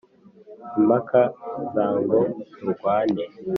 [0.79, 1.21] Impaka
[1.73, 2.19] za ngo
[2.55, 3.23] turwane,